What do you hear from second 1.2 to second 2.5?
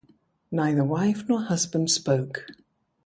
nor husband spoke.